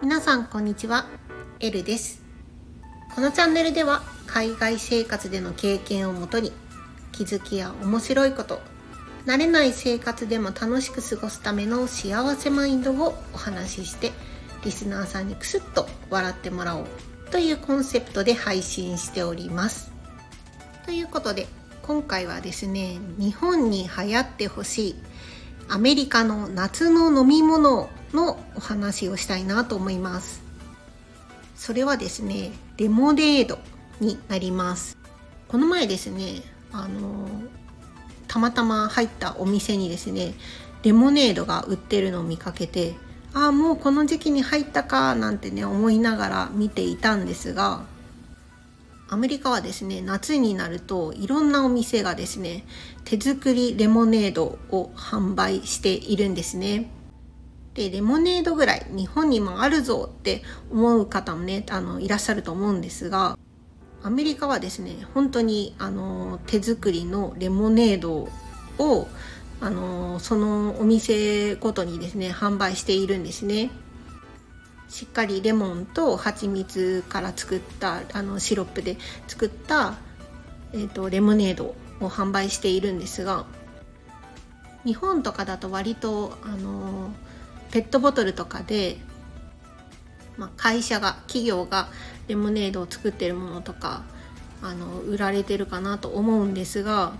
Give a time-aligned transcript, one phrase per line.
[0.00, 1.06] 皆さんこんにちは、
[1.58, 2.22] エルです。
[3.16, 6.52] このチャンネルでは海外生活での経験をもとに
[7.10, 8.60] 気づきや面白いこと
[9.26, 14.12] 慣れない生活でも楽しく過ごすための幸せマインドをお話しして
[14.62, 16.86] リスナーさんにクスッと笑ってもらおう
[17.32, 19.90] というコンセプトで配信しております。
[20.86, 21.48] ということで
[21.88, 24.96] 今回はですね日本に流行ってほしい
[25.70, 30.42] アメリカの夏の飲み物のお話をしたいなと思います。
[31.56, 33.58] それはですねレモネード
[34.00, 34.98] になります。
[35.48, 37.26] この前ですねあの
[38.26, 40.34] たまたま入ったお店にですね
[40.82, 42.96] レモネードが売ってるのを見かけて
[43.32, 47.86] ああもうこの時期に入ったかなんてね思いながら見ていたんですが
[49.10, 52.64] アメリカはですね夏になるといろんなお店がですね
[53.04, 56.90] 手作りレモネードを販売しているんですね。
[57.72, 63.38] でレモネードぐらい日本にもあるぞって思う方もねあのいらっしゃると思うんですが
[64.02, 68.28] アメリカはですね本当にあの手作りのレモネード
[68.78, 69.08] を
[69.60, 73.70] あのそのお店ごとにですね販売しているんですね。
[74.88, 79.96] しっかりレモンと蜂蜜から作ったあのシロップで作った、
[80.72, 83.46] えーと、レモネードを販売しているんですが
[84.84, 87.10] 日本とかだと割とあの
[87.70, 88.96] ペットボトルとかで、
[90.38, 91.88] まあ、会社が企業が
[92.28, 94.04] レモネードを作ってるものとか
[94.62, 97.12] あの売られてるかなと思うんですが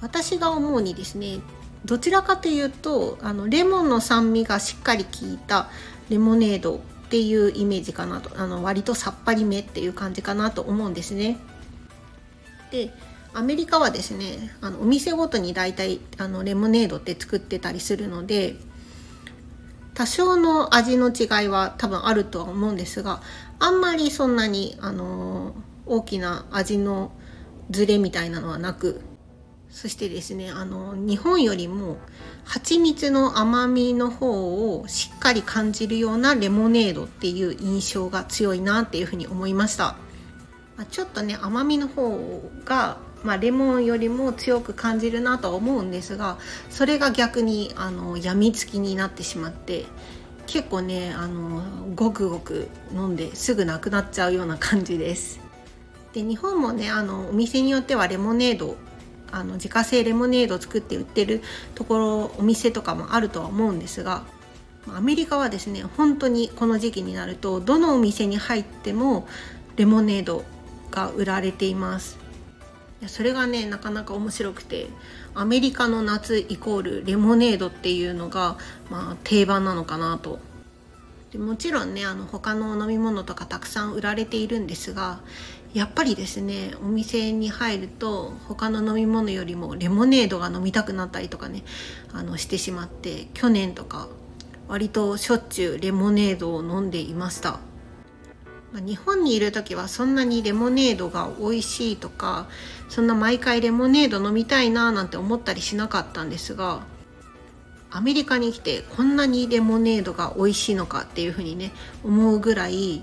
[0.00, 1.38] 私が思うにですね
[1.84, 5.68] どちらかというとあのレモンの酸味がしっかり効いた
[6.10, 6.78] レモネードっ
[7.10, 11.38] ていうイメージかなとあの割とさっぱりめっていう感じかなと思うんですね。
[12.70, 12.92] で
[13.34, 18.56] アメリカはですねあのお店ごとに大体あのレモネードって作ってたりするので
[19.94, 23.20] 多少の味の違いは多分あるとは思うんですが
[23.58, 25.54] あんまりそんなにあの
[25.86, 27.12] 大きな味の
[27.70, 29.00] ズレみたいなのはなく
[29.70, 31.98] そしてですねあの日本よりも
[32.44, 39.96] 蜂蜜の甘みの方をしっかり感じるようなレモネードっていう印象が強いなっていうふうに思いました、
[40.76, 46.38] まあ、ちょっとね甘みの方が、まあ、レモンよりも強く感じるなとは思うんですが
[46.70, 49.84] それが逆にあの病みつきになってしまって
[50.46, 51.62] 結構ねあの
[51.94, 55.40] ごくごく飲んですぐなくなっちゃうような感じです。
[56.14, 58.76] で日本もねあのお店によってはレモネード
[59.30, 61.42] あの自家製レモネードを作って売ってる
[61.74, 64.24] ところお店とかもあるとは思うんですが
[64.94, 69.26] アメリカはですね本当にこの時期になるとどのお店に入っても
[69.76, 70.44] レモネード
[70.90, 72.18] が売られています。
[73.06, 74.88] それがねなかなか面白くて
[75.32, 78.56] アメリカの夏イコールレモネードっていうのが、
[78.90, 80.40] まあ、定番なのかなと。
[81.30, 85.20] でもちろんねあの他の飲み物とかたくさん売られているんですが
[85.78, 91.62] やっぱりですねお店に入ると他の飲み物よりもレモネードが飲みたくなったりとかね
[92.12, 94.08] あのしてしまって去年とか
[94.66, 97.60] 割としょっちゅうレモネードを飲んでいました、
[98.74, 102.48] 日本にいる時はそんなにレモネードが美味しいとか
[102.88, 106.82] そんな毎回レモネード飲みたいななんて思ったりしなかったんですが
[107.92, 111.70] アメリカに来てこんなにレモネードが美味しいのかっていうふうにね
[112.02, 113.00] 思うぐらい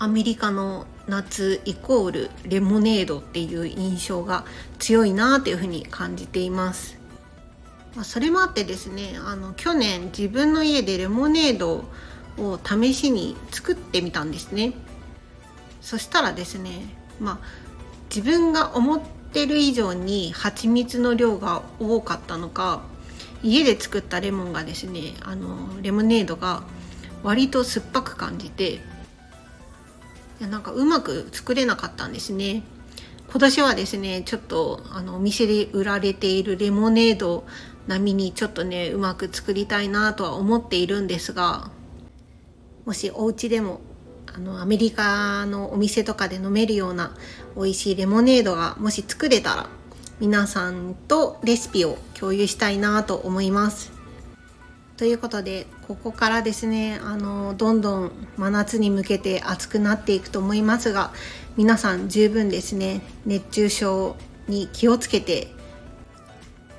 [0.00, 4.44] アメリカの夏イコールレモネードっていう印象が
[4.78, 6.98] 強いなっていうふうに感じています。
[8.02, 11.84] それもあってですねあの去年自分の家でレモネード
[12.36, 14.74] を試しに作ってみたんですね。
[15.80, 16.82] そしたらですね
[17.18, 17.38] まあ
[18.14, 19.00] 自分が思っ
[19.32, 22.82] てる以上に蜂蜜の量が多かったのか
[23.42, 26.62] 家で作ったレモンがですねあのレモネードが
[27.22, 28.80] 割と酸っぱく感じて
[30.40, 32.62] いやなんかうまく作れなかったんですね
[33.30, 37.44] 今年はですねちょっとあのお店で売られているレモネード
[37.86, 41.70] 並みにちょっとねうまく作りたいなとは思っているんですが
[42.84, 43.80] もしお家でも
[44.34, 47.16] あのアメリカのお店とかで飲めるような
[47.56, 49.68] 美味しいレモネードがもし作れたら
[50.20, 53.97] 皆さんとレシピを共有したいなと思います。
[54.98, 61.12] ということでここからですねあのどんどん真夏に向けて暑くなっていくと思いますが
[61.56, 64.16] 皆さん十分ですね熱中症
[64.48, 65.48] に気をつけて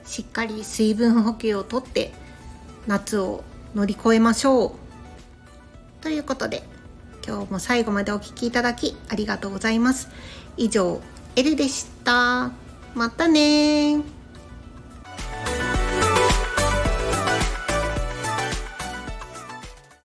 [0.05, 2.11] しっかり水分補給をとって
[2.87, 4.71] 夏を乗り越えましょう。
[6.01, 6.63] ということで
[7.25, 10.09] 今日も最後までお聴きいただきありがとうございます。
[10.57, 10.99] 以上
[11.35, 12.51] エルでした。
[12.95, 14.18] またね